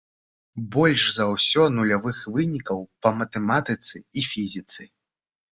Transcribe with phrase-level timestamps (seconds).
[0.75, 4.81] Больш за ўсё нулявых вынікаў па матэматыцы і фізіцы.